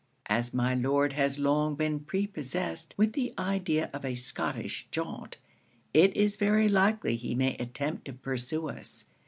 As 0.25 0.51
my 0.51 0.73
Lord 0.73 1.13
has 1.13 1.37
long 1.37 1.75
been 1.75 1.99
prepossessed 1.99 2.95
with 2.97 3.13
the 3.13 3.35
idea 3.37 3.87
of 3.93 4.03
a 4.03 4.15
Scottish 4.15 4.87
jaunt, 4.89 5.37
it 5.93 6.17
is 6.17 6.37
very 6.37 6.67
likely 6.67 7.15
he 7.15 7.35
may 7.35 7.55
attempt 7.57 8.05
to 8.05 8.13
pursue 8.13 8.67
us. 8.67 9.05